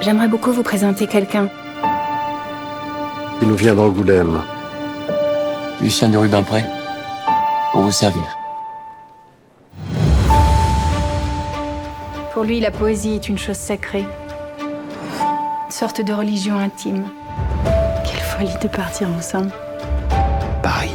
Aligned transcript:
j'aimerais 0.00 0.28
beaucoup 0.28 0.52
vous 0.52 0.62
présenter 0.62 1.06
quelqu'un. 1.06 1.48
Il 3.42 3.48
nous 3.48 3.56
vient 3.56 3.74
d'Angoulême. 3.74 4.42
Lucien 5.80 6.08
de 6.10 6.18
Rubempré, 6.18 6.62
pour 7.72 7.82
vous 7.82 7.90
servir. 7.90 8.22
Pour 12.34 12.44
lui, 12.44 12.60
la 12.60 12.70
poésie 12.70 13.14
est 13.14 13.28
une 13.28 13.38
chose 13.38 13.56
sacrée. 13.56 14.04
Une 15.20 15.70
sorte 15.70 16.00
de 16.02 16.12
religion 16.12 16.58
intime. 16.58 17.04
Quelle 18.04 18.20
folie 18.20 18.58
de 18.62 18.68
partir 18.68 19.08
ensemble. 19.08 19.50
Paris. 20.62 20.94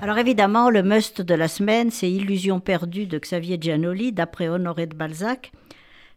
Alors 0.00 0.18
évidemment, 0.18 0.70
le 0.70 0.82
must 0.82 1.22
de 1.22 1.34
la 1.34 1.48
semaine, 1.48 1.90
c'est 1.90 2.10
Illusion 2.10 2.60
perdue 2.60 3.06
de 3.06 3.18
Xavier 3.18 3.58
Giannoli, 3.60 4.12
d'après 4.12 4.48
Honoré 4.48 4.86
de 4.86 4.94
Balzac. 4.94 5.52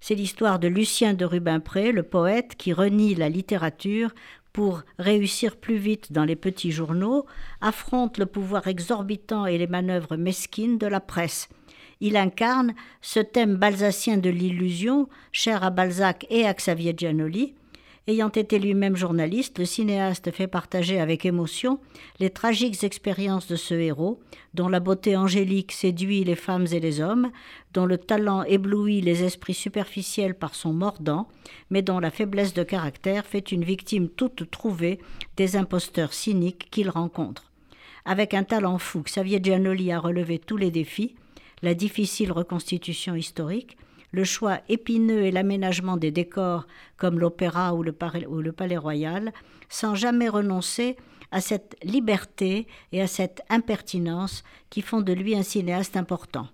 C'est 0.08 0.14
l'histoire 0.14 0.60
de 0.60 0.68
Lucien 0.68 1.16
de 1.16 1.26
Rubempré, 1.26 1.92
le 1.92 2.04
poète 2.04 2.54
qui 2.60 2.74
renie 2.74 3.16
la 3.16 3.28
littérature 3.28 4.12
pour 4.54 4.84
réussir 5.00 5.56
plus 5.58 5.78
vite 5.78 6.12
dans 6.12 6.26
les 6.26 6.36
petits 6.36 6.70
journaux, 6.72 7.26
affronte 7.60 8.20
le 8.20 8.28
pouvoir 8.28 8.68
exorbitant 8.68 9.48
et 9.48 9.58
les 9.58 9.66
manœuvres 9.66 10.16
mesquines 10.16 10.78
de 10.78 10.86
la 10.86 11.00
presse. 11.00 11.50
Il 12.02 12.18
incarne 12.18 12.76
ce 13.02 13.20
thème 13.20 13.56
balzacien 13.56 14.18
de 14.18 14.30
l'illusion, 14.30 15.10
cher 15.32 15.64
à 15.64 15.72
Balzac 15.72 16.28
et 16.30 16.46
à 16.46 16.54
Xavier 16.54 16.94
Giannoli. 16.96 17.56
Ayant 18.08 18.30
été 18.30 18.60
lui-même 18.60 18.96
journaliste, 18.96 19.58
le 19.58 19.66
cinéaste 19.66 20.30
fait 20.30 20.46
partager 20.46 21.00
avec 21.00 21.26
émotion 21.26 21.80
les 22.20 22.30
tragiques 22.30 22.84
expériences 22.84 23.48
de 23.48 23.56
ce 23.56 23.74
héros, 23.74 24.20
dont 24.54 24.70
la 24.70 24.80
beauté 24.80 25.18
angélique 25.18 25.72
séduit 25.72 26.24
les 26.24 26.36
femmes 26.36 26.68
et 26.72 26.80
les 26.80 27.02
hommes, 27.02 27.32
dont 27.74 27.88
le 27.88 27.98
talent 27.98 28.44
éblouit 28.44 29.02
les 29.02 29.24
esprits 29.24 29.56
superficiels 29.56 30.36
par 30.36 30.54
son 30.54 30.72
mordant, 30.72 31.28
mais 31.72 31.82
dont 31.82 32.00
la 32.00 32.12
faiblesse 32.12 32.54
de 32.54 32.62
caractère 32.62 33.26
fait 33.26 33.52
une 33.52 33.64
victime 33.64 34.08
toute 34.08 34.52
trouvée 34.52 35.00
des 35.36 35.56
imposteurs 35.56 36.14
cyniques 36.14 36.70
qu'il 36.70 36.92
rencontre. 36.92 37.52
Avec 38.06 38.36
un 38.36 38.44
talent 38.44 38.78
fou, 38.78 39.02
Xavier 39.02 39.40
Giannoli 39.42 39.92
a 39.92 40.00
relevé 40.00 40.38
tous 40.38 40.58
les 40.58 40.70
défis, 40.70 41.16
la 41.64 41.74
difficile 41.74 42.32
reconstitution 42.32 43.16
historique, 43.16 43.78
le 44.16 44.24
choix 44.24 44.60
épineux 44.70 45.24
et 45.24 45.32
l'aménagement 45.32 45.98
des 45.98 46.10
décors 46.10 46.68
comme 46.96 47.20
l'opéra 47.20 47.76
ou, 47.76 47.84
le 47.84 47.92
palais 47.92 48.78
royal, 48.78 49.34
sans 49.68 49.94
jamais 49.94 50.30
renoncer 50.30 50.96
à 51.32 51.42
cette 51.42 51.76
liberté 51.84 52.66
et 52.94 53.02
à 53.02 53.08
cette 53.08 53.42
impertinence 53.50 54.46
qui 54.70 54.82
font 54.82 55.02
de 55.02 55.12
lui 55.12 55.36
un 55.36 55.44
cinéaste 55.44 55.98
important. 55.98 56.48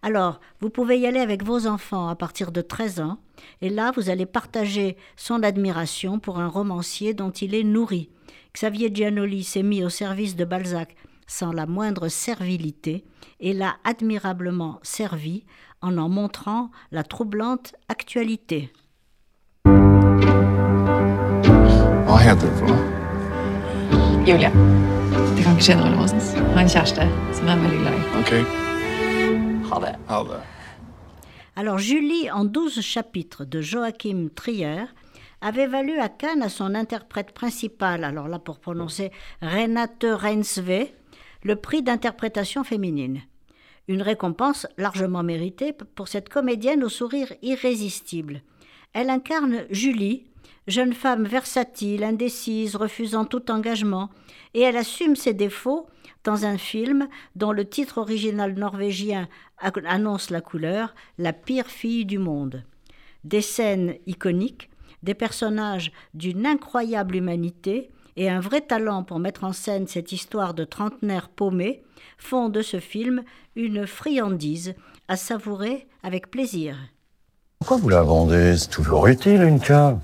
Alors, 0.00 0.40
vous 0.60 0.70
pouvez 0.70 0.98
y 0.98 1.06
aller 1.06 1.20
avec 1.20 1.44
vos 1.44 1.66
enfants 1.66 2.08
à 2.08 2.16
partir 2.16 2.50
de 2.50 2.62
13 2.62 3.00
ans, 3.00 3.18
et 3.60 3.68
là, 3.68 3.92
vous 3.94 4.08
allez 4.08 4.26
partager 4.26 4.96
son 5.16 5.42
admiration 5.42 6.18
pour 6.18 6.38
un 6.38 6.48
romancier 6.48 7.12
dont 7.12 7.30
il 7.30 7.54
est 7.54 7.62
nourri. 7.62 8.08
Xavier 8.54 8.90
Giannoli 8.94 9.44
s'est 9.44 9.62
mis 9.62 9.84
au 9.84 9.90
service 9.90 10.34
de 10.34 10.46
Balzac 10.46 10.96
sans 11.26 11.52
la 11.52 11.66
moindre 11.66 12.08
servilité 12.08 13.04
et 13.40 13.52
l'a 13.52 13.76
admirablement 13.84 14.78
servi 14.82 15.44
en 15.80 15.98
en 15.98 16.08
montrant 16.08 16.70
la 16.90 17.02
troublante 17.02 17.74
actualité. 17.88 18.70
Hva 22.06 22.18
heter 22.20 22.48
du 22.48 22.56
for 22.58 22.68
noe? 22.68 22.80
Julia. 24.26 24.50
Du 25.36 25.42
kan 25.42 25.54
ikke 25.56 25.64
kjenne 25.66 25.84
Ole 25.86 25.96
Mosens. 25.98 26.32
Har 26.38 26.60
en 26.62 26.70
kjæreste 26.70 27.06
som 27.38 27.48
er 27.50 27.62
veldig 27.62 27.80
glad 27.82 27.94
i. 27.96 28.02
Ok, 28.20 28.32
Ha 29.72 29.78
det. 29.80 29.94
ha 30.08 30.22
det. 30.28 30.40
Alors 31.56 31.78
Julie, 31.78 32.30
en 32.30 32.44
douze 32.44 32.80
chapitres 32.82 33.44
de 33.46 33.60
Joachim 33.62 34.28
Trier, 34.34 34.84
avait 35.40 35.66
valu 35.66 35.98
à 35.98 36.08
Cannes 36.08 36.42
à 36.42 36.48
son 36.48 36.74
interprète 36.74 37.32
principal, 37.32 38.04
alors 38.04 38.28
là 38.28 38.38
pour 38.38 38.58
prononcer 38.60 39.10
Renate 39.40 40.04
Reinsve, 40.08 40.88
le 41.42 41.56
prix 41.56 41.82
d'interprétation 41.82 42.64
féminine. 42.64 43.22
Une 43.88 44.02
récompense 44.02 44.66
largement 44.78 45.22
méritée 45.22 45.72
pour 45.72 46.08
cette 46.08 46.28
comédienne 46.28 46.84
au 46.84 46.88
sourire 46.88 47.32
irrésistible. 47.42 48.42
Elle 48.92 49.10
incarne 49.10 49.64
Julie, 49.70 50.24
jeune 50.68 50.92
femme 50.92 51.26
versatile, 51.26 52.04
indécise, 52.04 52.76
refusant 52.76 53.24
tout 53.24 53.50
engagement, 53.50 54.10
et 54.54 54.60
elle 54.60 54.76
assume 54.76 55.16
ses 55.16 55.34
défauts 55.34 55.86
dans 56.24 56.44
un 56.44 56.58
film 56.58 57.08
dont 57.34 57.52
le 57.52 57.64
titre 57.64 57.98
original 57.98 58.54
norvégien 58.54 59.28
annonce 59.58 60.30
la 60.30 60.40
couleur 60.40 60.94
La 61.18 61.32
pire 61.32 61.66
fille 61.66 62.04
du 62.04 62.18
monde. 62.18 62.64
Des 63.24 63.40
scènes 63.40 63.96
iconiques, 64.06 64.70
des 65.02 65.14
personnages 65.14 65.90
d'une 66.14 66.46
incroyable 66.46 67.16
humanité 67.16 67.90
et 68.16 68.28
un 68.28 68.40
vrai 68.40 68.60
talent 68.60 69.02
pour 69.02 69.18
mettre 69.18 69.44
en 69.44 69.52
scène 69.52 69.86
cette 69.86 70.12
histoire 70.12 70.54
de 70.54 70.64
trentenaire 70.64 71.28
paumé 71.28 71.82
font 72.18 72.48
de 72.48 72.62
ce 72.62 72.80
film 72.80 73.22
une 73.56 73.86
friandise 73.86 74.74
à 75.08 75.16
savourer 75.16 75.86
avec 76.02 76.30
plaisir. 76.30 76.76
Pourquoi 77.60 77.76
vous 77.76 77.88
la 77.88 78.02
vendez? 78.02 78.56
C'est 78.56 78.70
toujours 78.70 79.06
utile, 79.06 79.42
une 79.42 79.60
cave. 79.60 79.98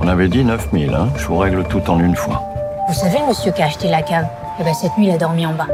On 0.00 0.08
avait 0.08 0.28
dit 0.28 0.44
9000, 0.44 0.94
hein 0.94 1.08
Je 1.16 1.26
vous 1.26 1.38
règle 1.38 1.64
tout 1.64 1.88
en 1.90 2.00
une 2.00 2.16
fois. 2.16 2.42
Vous 2.88 2.94
savez, 2.94 3.18
le 3.18 3.28
monsieur 3.28 3.52
qui 3.52 3.62
a 3.62 3.66
acheté 3.66 3.88
la 3.88 4.02
cave? 4.02 4.26
Eh 4.58 4.64
ben, 4.64 4.74
cette 4.74 4.96
nuit, 4.98 5.06
il 5.06 5.12
a 5.12 5.18
dormi 5.18 5.46
en 5.46 5.54
bas. 5.54 5.68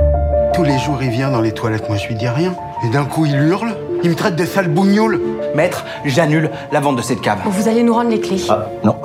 Tous 0.54 0.64
les 0.64 0.78
jours, 0.78 1.02
il 1.02 1.10
vient 1.10 1.30
dans 1.30 1.40
les 1.40 1.52
toilettes, 1.52 1.88
moi 1.88 1.96
je 1.96 2.08
lui 2.08 2.14
dis 2.14 2.28
rien. 2.28 2.54
Et 2.84 2.90
d'un 2.90 3.04
coup, 3.04 3.24
il 3.26 3.36
hurle, 3.36 3.74
il 4.02 4.10
me 4.10 4.14
traite 4.14 4.36
de 4.36 4.44
sale 4.44 4.68
bougnoule. 4.68 5.20
Maître, 5.54 5.84
j'annule 6.04 6.50
la 6.72 6.80
vente 6.80 6.96
de 6.96 7.02
cette 7.02 7.20
cave. 7.20 7.38
Vous 7.46 7.68
allez 7.68 7.82
nous 7.82 7.94
rendre 7.94 8.10
les 8.10 8.20
clés. 8.20 8.42
Ah, 8.48 8.66
non. 8.84 8.96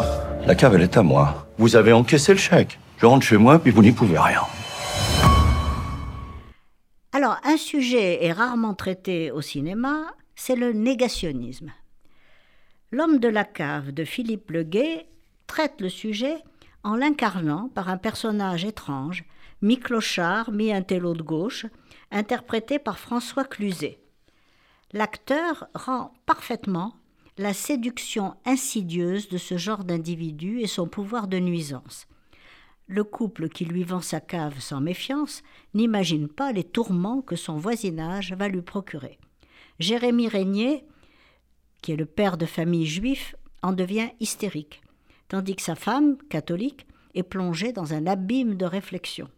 La 0.45 0.55
cave, 0.55 0.75
elle 0.75 0.81
est 0.81 0.97
à 0.97 1.03
moi. 1.03 1.47
Vous 1.57 1.77
avez 1.77 1.93
encaissé 1.93 2.33
le 2.33 2.37
chèque. 2.37 2.77
Je 2.97 3.05
rentre 3.05 3.25
chez 3.25 3.37
moi, 3.37 3.59
puis 3.59 3.71
vous 3.71 3.81
n'y 3.81 3.93
pouvez 3.93 4.19
rien. 4.19 4.41
Alors, 7.13 7.37
un 7.45 7.55
sujet 7.55 8.25
est 8.25 8.33
rarement 8.33 8.73
traité 8.73 9.31
au 9.31 9.39
cinéma, 9.39 10.13
c'est 10.35 10.57
le 10.57 10.73
négationnisme. 10.73 11.71
L'homme 12.91 13.19
de 13.19 13.29
la 13.29 13.45
cave 13.45 13.91
de 13.91 14.03
Philippe 14.03 14.51
Leguet 14.51 15.05
traite 15.47 15.79
le 15.79 15.87
sujet 15.87 16.35
en 16.83 16.97
l'incarnant 16.97 17.69
par 17.73 17.87
un 17.87 17.97
personnage 17.97 18.65
étrange, 18.65 19.23
mi-clochard, 19.61 20.51
mi-intello 20.51 21.13
de 21.13 21.23
gauche, 21.23 21.65
interprété 22.11 22.79
par 22.79 22.99
François 22.99 23.45
Cluzet. 23.45 23.97
L'acteur 24.91 25.67
rend 25.73 26.13
parfaitement 26.25 26.93
la 27.37 27.53
séduction 27.53 28.35
insidieuse 28.45 29.27
de 29.29 29.37
ce 29.37 29.57
genre 29.57 29.83
d'individu 29.83 30.59
et 30.59 30.67
son 30.67 30.87
pouvoir 30.87 31.27
de 31.27 31.39
nuisance. 31.39 32.07
Le 32.87 33.03
couple 33.03 33.49
qui 33.49 33.65
lui 33.65 33.83
vend 33.83 34.01
sa 34.01 34.19
cave 34.19 34.59
sans 34.59 34.81
méfiance 34.81 35.41
n'imagine 35.73 36.27
pas 36.27 36.51
les 36.51 36.63
tourments 36.63 37.21
que 37.21 37.35
son 37.35 37.57
voisinage 37.57 38.33
va 38.33 38.49
lui 38.49 38.61
procurer. 38.61 39.17
Jérémy 39.79 40.27
Régnier, 40.27 40.85
qui 41.81 41.93
est 41.93 41.97
le 41.97 42.05
père 42.05 42.37
de 42.37 42.45
famille 42.45 42.85
juif, 42.85 43.35
en 43.63 43.71
devient 43.71 44.09
hystérique, 44.19 44.81
tandis 45.27 45.55
que 45.55 45.61
sa 45.61 45.75
femme, 45.75 46.17
catholique, 46.29 46.85
est 47.15 47.23
plongée 47.23 47.71
dans 47.73 47.93
un 47.93 48.05
abîme 48.05 48.55
de 48.55 48.65
réflexion. 48.65 49.29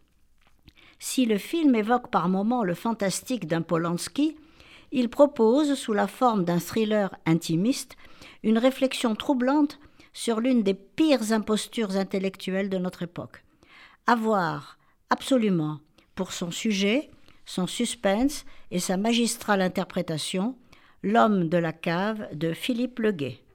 Si 0.98 1.24
le 1.26 1.38
film 1.38 1.74
évoque 1.74 2.10
par 2.10 2.28
moments 2.28 2.64
le 2.64 2.74
fantastique 2.74 3.46
d'un 3.46 3.62
Polanski, 3.62 4.36
il 4.96 5.10
propose, 5.10 5.74
sous 5.74 5.92
la 5.92 6.06
forme 6.06 6.44
d'un 6.46 6.58
thriller 6.58 7.14
intimiste, 7.26 7.96
une 8.42 8.56
réflexion 8.56 9.14
troublante 9.14 9.78
sur 10.14 10.40
l'une 10.40 10.62
des 10.62 10.72
pires 10.72 11.32
impostures 11.32 11.96
intellectuelles 11.96 12.70
de 12.70 12.78
notre 12.78 13.02
époque. 13.02 13.44
Avoir 14.06 14.78
absolument 15.10 15.80
pour 16.14 16.32
son 16.32 16.50
sujet, 16.50 17.10
son 17.44 17.66
suspense 17.66 18.46
et 18.70 18.78
sa 18.78 18.96
magistrale 18.96 19.60
interprétation, 19.60 20.56
L'homme 21.02 21.48
de 21.48 21.58
la 21.58 21.72
cave 21.72 22.26
de 22.32 22.52
Philippe 22.52 22.98
Leguet. 22.98 23.38